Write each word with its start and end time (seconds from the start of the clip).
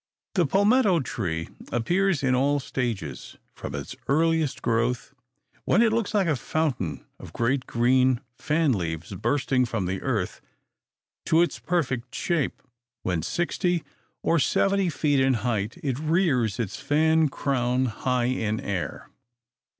The 0.33 0.47
palmetto 0.47 1.01
tree 1.01 1.49
appears 1.71 2.23
in 2.23 2.33
all 2.33 2.59
stages, 2.59 3.37
from 3.53 3.75
its 3.75 3.95
earliest 4.07 4.63
growth, 4.63 5.13
when 5.65 5.83
it 5.83 5.93
looks 5.93 6.15
like 6.15 6.25
a 6.25 6.35
fountain 6.35 7.05
of 7.19 7.33
great, 7.33 7.67
green 7.67 8.19
fan 8.35 8.71
leaves 8.73 9.13
bursting 9.13 9.63
from 9.63 9.85
the 9.85 10.01
earth, 10.01 10.41
to 11.27 11.43
its 11.43 11.59
perfect 11.59 12.15
shape, 12.15 12.63
when, 13.03 13.21
sixty 13.21 13.83
or 14.23 14.39
seventy 14.39 14.89
feet 14.89 15.19
in 15.19 15.35
height, 15.35 15.77
it 15.83 15.99
rears 15.99 16.57
its 16.59 16.77
fan 16.79 17.29
crown 17.29 17.85
high 17.85 18.25
in 18.25 18.59
air. 18.59 19.07